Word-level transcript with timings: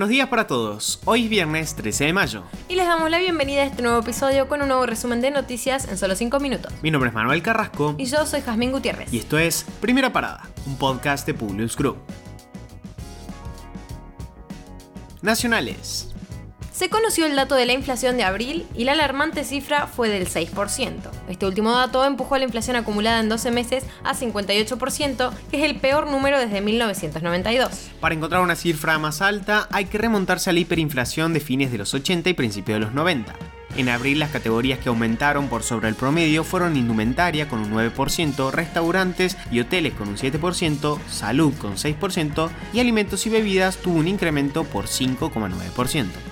Buenos 0.00 0.12
días 0.12 0.28
para 0.28 0.46
todos. 0.46 0.98
Hoy 1.04 1.24
es 1.24 1.28
viernes 1.28 1.74
13 1.74 2.06
de 2.06 2.12
mayo. 2.14 2.42
Y 2.70 2.74
les 2.74 2.86
damos 2.86 3.10
la 3.10 3.18
bienvenida 3.18 3.60
a 3.60 3.64
este 3.66 3.82
nuevo 3.82 3.98
episodio 3.98 4.48
con 4.48 4.62
un 4.62 4.68
nuevo 4.68 4.86
resumen 4.86 5.20
de 5.20 5.30
noticias 5.30 5.86
en 5.88 5.98
solo 5.98 6.16
5 6.16 6.40
minutos. 6.40 6.72
Mi 6.82 6.90
nombre 6.90 7.08
es 7.08 7.14
Manuel 7.14 7.42
Carrasco. 7.42 7.96
Y 7.98 8.06
yo 8.06 8.24
soy 8.24 8.40
Jazmín 8.40 8.72
Gutiérrez. 8.72 9.12
Y 9.12 9.18
esto 9.18 9.38
es 9.38 9.66
Primera 9.82 10.10
Parada, 10.10 10.48
un 10.64 10.78
podcast 10.78 11.26
de 11.26 11.34
Publius 11.34 11.76
Group. 11.76 11.98
Nacionales. 15.20 16.09
Se 16.80 16.88
conoció 16.88 17.26
el 17.26 17.36
dato 17.36 17.56
de 17.56 17.66
la 17.66 17.74
inflación 17.74 18.16
de 18.16 18.22
abril 18.22 18.64
y 18.74 18.84
la 18.84 18.92
alarmante 18.92 19.44
cifra 19.44 19.86
fue 19.86 20.08
del 20.08 20.26
6%. 20.26 21.10
Este 21.28 21.44
último 21.44 21.72
dato 21.72 22.06
empujó 22.06 22.38
la 22.38 22.44
inflación 22.44 22.74
acumulada 22.74 23.20
en 23.20 23.28
12 23.28 23.50
meses 23.50 23.84
a 24.02 24.14
58%, 24.14 25.30
que 25.50 25.58
es 25.58 25.70
el 25.70 25.78
peor 25.78 26.06
número 26.06 26.38
desde 26.38 26.62
1992. 26.62 27.90
Para 28.00 28.14
encontrar 28.14 28.40
una 28.40 28.56
cifra 28.56 28.98
más 28.98 29.20
alta 29.20 29.68
hay 29.70 29.84
que 29.84 29.98
remontarse 29.98 30.48
a 30.48 30.54
la 30.54 30.60
hiperinflación 30.60 31.34
de 31.34 31.40
fines 31.40 31.70
de 31.70 31.76
los 31.76 31.92
80 31.92 32.30
y 32.30 32.32
principios 32.32 32.76
de 32.76 32.86
los 32.86 32.94
90. 32.94 33.34
En 33.76 33.90
abril 33.90 34.18
las 34.18 34.30
categorías 34.30 34.78
que 34.78 34.88
aumentaron 34.88 35.48
por 35.48 35.62
sobre 35.64 35.90
el 35.90 35.96
promedio 35.96 36.44
fueron 36.44 36.78
indumentaria 36.78 37.46
con 37.46 37.58
un 37.58 37.72
9%, 37.74 38.50
restaurantes 38.52 39.36
y 39.52 39.60
hoteles 39.60 39.92
con 39.92 40.08
un 40.08 40.16
7%, 40.16 40.98
salud 41.10 41.52
con 41.58 41.76
6% 41.76 42.48
y 42.72 42.80
alimentos 42.80 43.26
y 43.26 43.28
bebidas 43.28 43.76
tuvo 43.76 43.98
un 43.98 44.08
incremento 44.08 44.64
por 44.64 44.86
5,9%. 44.86 46.29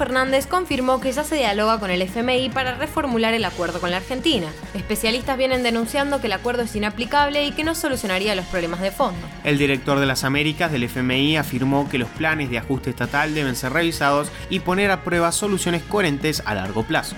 Fernández 0.00 0.46
confirmó 0.46 0.98
que 0.98 1.12
ya 1.12 1.24
se 1.24 1.36
dialoga 1.36 1.78
con 1.78 1.90
el 1.90 2.00
FMI 2.00 2.48
para 2.48 2.74
reformular 2.74 3.34
el 3.34 3.44
acuerdo 3.44 3.82
con 3.82 3.90
la 3.90 3.98
Argentina. 3.98 4.46
Especialistas 4.72 5.36
vienen 5.36 5.62
denunciando 5.62 6.22
que 6.22 6.28
el 6.28 6.32
acuerdo 6.32 6.62
es 6.62 6.74
inaplicable 6.74 7.44
y 7.44 7.52
que 7.52 7.64
no 7.64 7.74
solucionaría 7.74 8.34
los 8.34 8.46
problemas 8.46 8.80
de 8.80 8.92
fondo. 8.92 9.20
El 9.44 9.58
director 9.58 10.00
de 10.00 10.06
las 10.06 10.24
Américas 10.24 10.72
del 10.72 10.84
FMI 10.84 11.36
afirmó 11.36 11.86
que 11.86 11.98
los 11.98 12.08
planes 12.08 12.48
de 12.48 12.56
ajuste 12.56 12.88
estatal 12.88 13.34
deben 13.34 13.54
ser 13.54 13.74
revisados 13.74 14.32
y 14.48 14.60
poner 14.60 14.90
a 14.90 15.04
prueba 15.04 15.32
soluciones 15.32 15.82
coherentes 15.82 16.42
a 16.46 16.54
largo 16.54 16.82
plazo. 16.82 17.14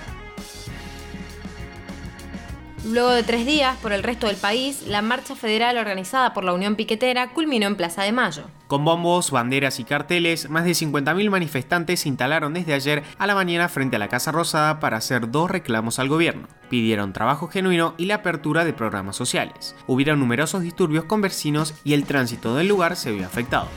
Luego 2.85 3.11
de 3.11 3.23
tres 3.23 3.45
días, 3.45 3.77
por 3.77 3.93
el 3.93 4.03
resto 4.03 4.27
del 4.27 4.35
país, 4.35 4.85
la 4.87 5.01
marcha 5.01 5.35
federal 5.35 5.77
organizada 5.77 6.33
por 6.33 6.43
la 6.43 6.53
Unión 6.53 6.75
Piquetera 6.75 7.31
culminó 7.31 7.65
en 7.65 7.77
Plaza 7.77 8.03
de 8.03 8.11
Mayo. 8.11 8.43
Con 8.67 8.83
bombos, 8.83 9.31
banderas 9.31 9.79
y 9.79 9.85
carteles, 9.85 10.49
más 10.49 10.65
de 10.65 10.71
50.000 10.71 11.29
manifestantes 11.29 12.01
se 12.01 12.09
instalaron 12.09 12.53
desde 12.53 12.73
ayer 12.73 13.03
a 13.17 13.25
la 13.25 13.35
mañana 13.35 13.69
frente 13.69 13.95
a 13.95 13.99
la 13.99 14.09
Casa 14.09 14.33
Rosada 14.33 14.81
para 14.81 14.97
hacer 14.97 15.31
dos 15.31 15.49
reclamos 15.49 15.97
al 15.97 16.09
gobierno. 16.09 16.49
Pidieron 16.69 17.13
trabajo 17.13 17.47
genuino 17.47 17.93
y 17.97 18.05
la 18.05 18.15
apertura 18.15 18.65
de 18.65 18.73
programas 18.73 19.15
sociales. 19.15 19.75
Hubieron 19.87 20.19
numerosos 20.19 20.61
disturbios 20.61 21.05
con 21.05 21.21
vecinos 21.21 21.75
y 21.85 21.93
el 21.93 22.03
tránsito 22.03 22.53
del 22.53 22.67
lugar 22.67 22.97
se 22.97 23.13
vio 23.13 23.25
afectado. 23.25 23.69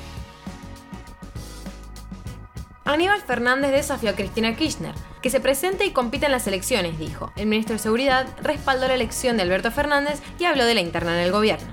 Aníbal 2.87 3.21
Fernández 3.21 3.73
desafió 3.73 4.11
a 4.11 4.13
Cristina 4.15 4.55
Kirchner, 4.55 4.95
que 5.21 5.29
se 5.29 5.41
presente 5.41 5.85
y 5.85 5.91
compita 5.91 6.27
en 6.27 6.33
las 6.33 6.47
elecciones, 6.47 7.01
dijo. 7.01 7.33
El 7.35 7.47
ministro 7.47 7.75
de 7.75 7.81
Seguridad 7.81 8.29
respaldó 8.41 8.87
la 8.87 8.95
elección 8.95 9.37
de 9.37 9.43
Alberto 9.43 9.73
Fernández 9.73 10.23
y 10.39 10.45
habló 10.45 10.65
de 10.65 10.75
la 10.75 10.83
interna 10.83 11.15
en 11.15 11.27
el 11.27 11.33
gobierno. 11.33 11.67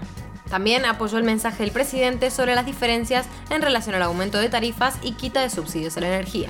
También 0.49 0.85
apoyó 0.85 1.19
el 1.19 1.23
mensaje 1.23 1.61
del 1.63 1.71
presidente 1.71 2.31
sobre 2.31 2.55
las 2.55 2.65
diferencias 2.65 3.27
en 3.51 3.61
relación 3.61 3.93
al 3.95 4.01
aumento 4.01 4.39
de 4.39 4.49
tarifas 4.49 4.97
y 5.03 5.11
quita 5.11 5.41
de 5.41 5.51
subsidios 5.51 5.95
a 5.97 6.01
la 6.01 6.07
energía. 6.07 6.49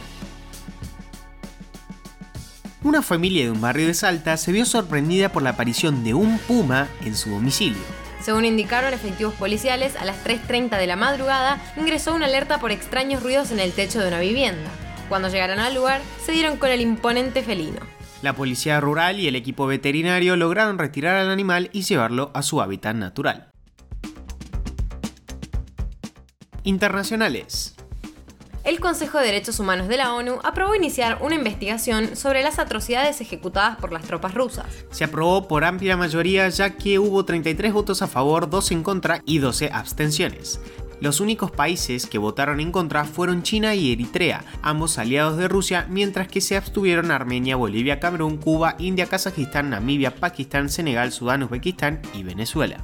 Una 2.83 3.01
familia 3.01 3.43
de 3.43 3.51
un 3.51 3.59
barrio 3.59 3.87
de 3.87 3.93
Salta 3.93 4.37
se 4.37 4.53
vio 4.53 4.65
sorprendida 4.65 5.29
por 5.29 5.43
la 5.43 5.51
aparición 5.51 6.05
de 6.05 6.13
un 6.13 6.37
puma 6.39 6.87
en 7.03 7.17
su 7.17 7.29
domicilio. 7.31 8.02
Según 8.23 8.45
indicaron 8.45 8.93
efectivos 8.93 9.33
policiales, 9.33 9.97
a 9.97 10.05
las 10.05 10.23
3.30 10.23 10.77
de 10.77 10.87
la 10.87 10.95
madrugada 10.95 11.61
ingresó 11.75 12.15
una 12.15 12.27
alerta 12.27 12.57
por 12.57 12.71
extraños 12.71 13.21
ruidos 13.21 13.51
en 13.51 13.59
el 13.59 13.73
techo 13.73 13.99
de 13.99 14.07
una 14.07 14.21
vivienda. 14.21 14.69
Cuando 15.09 15.27
llegaron 15.27 15.59
al 15.59 15.75
lugar, 15.75 15.99
se 16.25 16.31
dieron 16.31 16.55
con 16.55 16.71
el 16.71 16.79
imponente 16.79 17.43
felino. 17.43 17.81
La 18.21 18.31
policía 18.31 18.79
rural 18.79 19.19
y 19.19 19.27
el 19.27 19.35
equipo 19.35 19.67
veterinario 19.67 20.37
lograron 20.37 20.79
retirar 20.79 21.17
al 21.17 21.31
animal 21.31 21.69
y 21.73 21.81
llevarlo 21.81 22.31
a 22.33 22.43
su 22.43 22.61
hábitat 22.61 22.95
natural. 22.95 23.51
Internacionales 26.63 27.75
el 28.63 28.79
Consejo 28.79 29.19
de 29.19 29.25
Derechos 29.25 29.59
Humanos 29.59 29.87
de 29.87 29.97
la 29.97 30.13
ONU 30.13 30.39
aprobó 30.43 30.73
iniciar 30.73 31.19
una 31.21 31.35
investigación 31.35 32.15
sobre 32.15 32.43
las 32.43 32.59
atrocidades 32.59 33.19
ejecutadas 33.19 33.77
por 33.77 33.91
las 33.91 34.03
tropas 34.03 34.33
rusas. 34.33 34.65
Se 34.89 35.03
aprobó 35.03 35.47
por 35.47 35.65
amplia 35.65 35.97
mayoría 35.97 36.47
ya 36.49 36.77
que 36.77 36.97
hubo 36.97 37.25
33 37.25 37.73
votos 37.73 38.01
a 38.01 38.07
favor, 38.07 38.49
12 38.49 38.73
en 38.73 38.83
contra 38.83 39.21
y 39.25 39.39
12 39.39 39.69
abstenciones. 39.73 40.61
Los 41.01 41.19
únicos 41.19 41.51
países 41.51 42.05
que 42.05 42.17
votaron 42.17 42.61
en 42.61 42.71
contra 42.71 43.03
fueron 43.03 43.43
China 43.43 43.75
y 43.75 43.91
Eritrea, 43.91 44.45
ambos 44.61 44.97
aliados 44.97 45.37
de 45.37 45.49
Rusia, 45.49 45.85
mientras 45.89 46.29
que 46.29 46.39
se 46.39 46.55
abstuvieron 46.55 47.11
Armenia, 47.11 47.57
Bolivia, 47.57 47.99
Camerún, 47.99 48.37
Cuba, 48.37 48.75
India, 48.79 49.07
Kazajistán, 49.07 49.69
Namibia, 49.71 50.15
Pakistán, 50.15 50.69
Senegal, 50.69 51.11
Sudán, 51.11 51.43
Uzbekistán 51.43 52.01
y 52.13 52.23
Venezuela. 52.23 52.77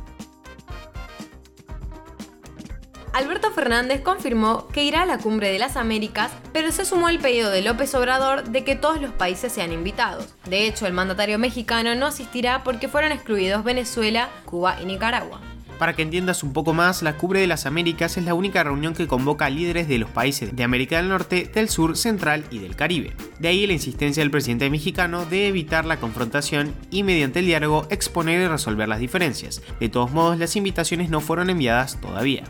Alberto 3.13 3.51
Fernández 3.51 4.01
confirmó 4.01 4.67
que 4.67 4.83
irá 4.83 5.01
a 5.01 5.05
la 5.05 5.17
cumbre 5.17 5.51
de 5.51 5.59
las 5.59 5.77
Américas, 5.77 6.31
pero 6.53 6.71
se 6.71 6.85
sumó 6.85 7.07
al 7.07 7.19
pedido 7.19 7.49
de 7.49 7.61
López 7.61 7.93
Obrador 7.95 8.49
de 8.49 8.63
que 8.63 8.75
todos 8.75 9.01
los 9.01 9.11
países 9.11 9.51
sean 9.51 9.71
invitados. 9.71 10.35
De 10.45 10.67
hecho, 10.67 10.85
el 10.85 10.93
mandatario 10.93 11.39
mexicano 11.39 11.95
no 11.95 12.05
asistirá 12.05 12.63
porque 12.63 12.87
fueron 12.87 13.11
excluidos 13.11 13.63
Venezuela, 13.63 14.29
Cuba 14.45 14.77
y 14.81 14.85
Nicaragua. 14.85 15.41
Para 15.79 15.95
que 15.95 16.01
entiendas 16.01 16.43
un 16.43 16.51
poco 16.51 16.73
más, 16.73 17.01
la 17.01 17.15
Cumbre 17.15 17.39
de 17.39 17.47
las 17.47 17.65
Américas 17.65 18.17
es 18.17 18.25
la 18.25 18.33
única 18.33 18.61
reunión 18.65 18.93
que 18.93 19.07
convoca 19.07 19.45
a 19.45 19.49
líderes 19.49 19.87
de 19.87 19.97
los 19.97 20.09
países 20.09 20.53
de 20.53 20.63
América 20.65 20.97
del 20.97 21.07
Norte, 21.07 21.49
del 21.55 21.69
Sur, 21.69 21.95
Central 21.95 22.43
y 22.51 22.59
del 22.59 22.75
Caribe. 22.75 23.15
De 23.39 23.47
ahí 23.47 23.65
la 23.65 23.71
insistencia 23.71 24.21
del 24.21 24.29
presidente 24.29 24.69
mexicano 24.69 25.25
de 25.25 25.47
evitar 25.47 25.85
la 25.85 25.97
confrontación 25.97 26.75
y 26.91 27.03
mediante 27.03 27.39
el 27.39 27.45
diálogo 27.45 27.87
exponer 27.89 28.41
y 28.41 28.47
resolver 28.47 28.89
las 28.89 28.99
diferencias. 28.99 29.61
De 29.79 29.87
todos 29.87 30.11
modos, 30.11 30.37
las 30.37 30.57
invitaciones 30.57 31.09
no 31.09 31.21
fueron 31.21 31.49
enviadas 31.49 32.01
todavía. 32.01 32.43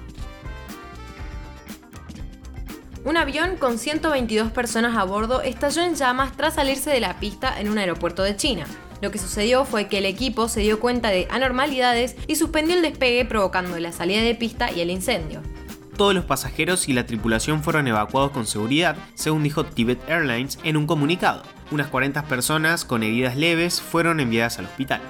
Un 3.06 3.16
avión 3.16 3.56
con 3.56 3.78
122 3.78 4.52
personas 4.52 4.98
a 4.98 5.06
bordo 5.06 5.42
estalló 5.42 5.84
en 5.84 5.96
llamas 5.96 6.36
tras 6.36 6.56
salirse 6.56 6.90
de 6.90 7.00
la 7.00 7.18
pista 7.18 7.60
en 7.60 7.70
un 7.70 7.78
aeropuerto 7.78 8.24
de 8.24 8.36
China. 8.36 8.66
Lo 9.02 9.10
que 9.10 9.18
sucedió 9.18 9.64
fue 9.64 9.88
que 9.88 10.00
el 10.00 10.06
equipo 10.06 10.50
se 10.50 10.60
dio 10.60 10.82
cuenta 10.82 11.10
de 11.10 11.26
anormalidades 11.32 12.18
y 12.28 12.36
suspendió 12.36 12.76
el 12.76 12.82
despegue 12.82 13.24
provocando 13.24 13.80
la 13.80 13.94
salida 13.94 14.22
de 14.22 14.36
pista 14.36 14.70
y 14.70 14.82
el 14.82 14.90
incendio. 14.90 15.42
Todos 15.96 16.14
los 16.14 16.26
pasajeros 16.26 16.90
y 16.90 16.94
la 16.94 17.06
tripulación 17.06 17.64
fueron 17.64 17.88
evacuados 17.88 18.32
con 18.32 18.46
seguridad, 18.46 18.98
según 19.16 19.44
dijo 19.44 19.66
Tibet 19.66 20.00
Airlines 20.10 20.60
en 20.64 20.76
un 20.76 20.86
comunicado. 20.86 21.44
Unas 21.72 21.88
40 21.88 22.26
personas 22.26 22.84
con 22.84 23.04
heridas 23.04 23.38
leves 23.38 23.82
fueron 23.82 24.20
enviadas 24.20 24.60
al 24.60 24.66
hospital. 24.66 25.02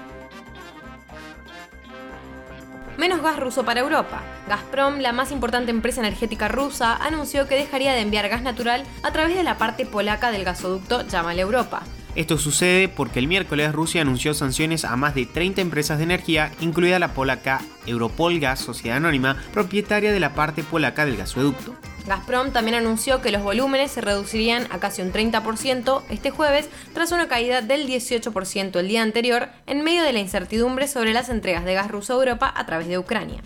Gas 3.21 3.39
ruso 3.39 3.63
para 3.65 3.81
Europa. 3.81 4.21
Gazprom, 4.47 4.99
la 4.99 5.11
más 5.11 5.31
importante 5.31 5.71
empresa 5.71 6.01
energética 6.01 6.47
rusa, 6.47 6.95
anunció 6.95 7.47
que 7.47 7.55
dejaría 7.55 7.93
de 7.93 8.01
enviar 8.01 8.29
gas 8.29 8.41
natural 8.41 8.83
a 9.03 9.11
través 9.11 9.35
de 9.35 9.43
la 9.43 9.57
parte 9.57 9.85
polaca 9.85 10.31
del 10.31 10.45
gasoducto 10.45 11.07
Yamal 11.07 11.39
Europa. 11.39 11.81
Esto 12.15 12.37
sucede 12.37 12.87
porque 12.87 13.19
el 13.19 13.27
miércoles 13.27 13.71
Rusia 13.71 14.01
anunció 14.01 14.33
sanciones 14.33 14.83
a 14.83 14.95
más 14.95 15.15
de 15.15 15.25
30 15.25 15.61
empresas 15.61 15.99
de 15.99 16.05
energía, 16.05 16.51
incluida 16.59 16.99
la 16.99 17.13
polaca 17.13 17.61
Europol 17.85 18.39
Gas 18.39 18.59
Sociedad 18.59 18.97
Anónima, 18.97 19.37
propietaria 19.53 20.11
de 20.11 20.19
la 20.19 20.33
parte 20.33 20.63
polaca 20.63 21.05
del 21.05 21.17
gasoducto. 21.17 21.75
Gazprom 22.09 22.51
también 22.51 22.75
anunció 22.75 23.21
que 23.21 23.31
los 23.31 23.43
volúmenes 23.43 23.91
se 23.91 24.01
reducirían 24.01 24.67
a 24.71 24.79
casi 24.79 25.03
un 25.03 25.13
30% 25.13 26.01
este 26.09 26.31
jueves 26.31 26.67
tras 26.93 27.11
una 27.11 27.27
caída 27.27 27.61
del 27.61 27.87
18% 27.87 28.79
el 28.79 28.87
día 28.87 29.03
anterior 29.03 29.49
en 29.67 29.83
medio 29.83 30.03
de 30.03 30.11
la 30.11 30.19
incertidumbre 30.19 30.87
sobre 30.87 31.13
las 31.13 31.29
entregas 31.29 31.65
de 31.65 31.75
gas 31.75 31.91
ruso 31.91 32.13
a 32.13 32.17
Europa 32.17 32.51
a 32.53 32.65
través 32.65 32.87
de 32.87 32.97
Ucrania. 32.97 33.41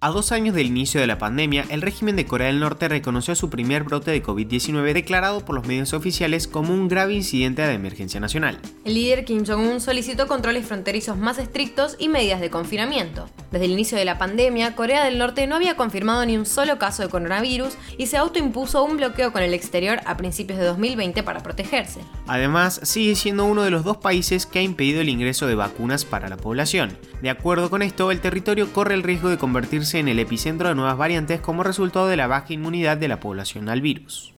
A 0.00 0.08
dos 0.08 0.32
años 0.32 0.54
del 0.56 0.66
inicio 0.66 1.00
de 1.00 1.06
la 1.06 1.18
pandemia, 1.18 1.64
el 1.68 1.82
régimen 1.82 2.16
de 2.16 2.26
Corea 2.26 2.48
del 2.48 2.58
Norte 2.58 2.88
reconoció 2.88 3.36
su 3.36 3.50
primer 3.50 3.84
brote 3.84 4.10
de 4.10 4.22
COVID-19 4.22 4.94
declarado 4.94 5.44
por 5.44 5.54
los 5.54 5.66
medios 5.66 5.92
oficiales 5.92 6.48
como 6.48 6.72
un 6.72 6.88
grave 6.88 7.12
incidente 7.12 7.62
de 7.62 7.74
emergencia 7.74 8.18
nacional. 8.18 8.58
El 8.84 8.94
líder 8.94 9.24
Kim 9.24 9.44
Jong-un 9.46 9.80
solicitó 9.80 10.26
controles 10.26 10.66
fronterizos 10.66 11.18
más 11.18 11.38
estrictos 11.38 11.96
y 12.00 12.08
medidas 12.08 12.40
de 12.40 12.50
confinamiento. 12.50 13.28
Desde 13.52 13.66
el 13.66 13.72
inicio 13.72 13.98
de 13.98 14.06
la 14.06 14.16
pandemia, 14.16 14.74
Corea 14.74 15.04
del 15.04 15.18
Norte 15.18 15.46
no 15.46 15.56
había 15.56 15.76
confirmado 15.76 16.24
ni 16.24 16.38
un 16.38 16.46
solo 16.46 16.78
caso 16.78 17.02
de 17.02 17.10
coronavirus 17.10 17.74
y 17.98 18.06
se 18.06 18.16
autoimpuso 18.16 18.82
un 18.82 18.96
bloqueo 18.96 19.30
con 19.30 19.42
el 19.42 19.52
exterior 19.52 20.00
a 20.06 20.16
principios 20.16 20.58
de 20.58 20.64
2020 20.64 21.22
para 21.22 21.42
protegerse. 21.42 22.00
Además, 22.26 22.80
sigue 22.82 23.14
siendo 23.14 23.44
uno 23.44 23.62
de 23.62 23.70
los 23.70 23.84
dos 23.84 23.98
países 23.98 24.46
que 24.46 24.60
ha 24.60 24.62
impedido 24.62 25.02
el 25.02 25.10
ingreso 25.10 25.46
de 25.46 25.54
vacunas 25.54 26.06
para 26.06 26.30
la 26.30 26.38
población. 26.38 26.96
De 27.20 27.28
acuerdo 27.28 27.68
con 27.68 27.82
esto, 27.82 28.10
el 28.10 28.20
territorio 28.20 28.72
corre 28.72 28.94
el 28.94 29.02
riesgo 29.02 29.28
de 29.28 29.36
convertirse 29.36 29.98
en 29.98 30.08
el 30.08 30.18
epicentro 30.18 30.68
de 30.68 30.74
nuevas 30.74 30.96
variantes 30.96 31.42
como 31.42 31.62
resultado 31.62 32.06
de 32.06 32.16
la 32.16 32.28
baja 32.28 32.54
inmunidad 32.54 32.96
de 32.96 33.08
la 33.08 33.20
población 33.20 33.68
al 33.68 33.82
virus. 33.82 34.32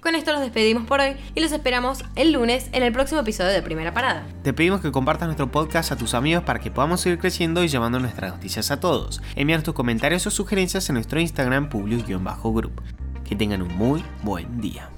Con 0.00 0.14
esto 0.14 0.32
los 0.32 0.40
despedimos 0.40 0.84
por 0.84 1.00
hoy 1.00 1.16
y 1.34 1.40
los 1.40 1.52
esperamos 1.52 2.04
el 2.16 2.32
lunes 2.32 2.70
en 2.72 2.82
el 2.82 2.90
próximo 2.90 3.20
episodio 3.20 3.50
de 3.50 3.60
Primera 3.60 3.92
Parada. 3.92 4.26
Te 4.42 4.54
pedimos 4.54 4.80
que 4.80 4.90
compartas 4.90 5.28
nuestro 5.28 5.50
podcast 5.50 5.92
a 5.92 5.96
tus 5.96 6.14
amigos 6.14 6.42
para 6.44 6.58
que 6.58 6.70
podamos 6.70 7.02
seguir 7.02 7.18
creciendo 7.18 7.62
y 7.62 7.68
llevando 7.68 8.00
nuestras 8.00 8.32
noticias 8.32 8.70
a 8.70 8.80
todos. 8.80 9.20
Envíanos 9.36 9.64
tus 9.64 9.74
comentarios 9.74 10.26
o 10.26 10.30
sugerencias 10.30 10.88
en 10.88 10.94
nuestro 10.94 11.20
Instagram 11.20 11.68
publius-group. 11.68 12.80
Que 13.28 13.36
tengan 13.36 13.60
un 13.60 13.76
muy 13.76 14.02
buen 14.22 14.60
día. 14.62 14.88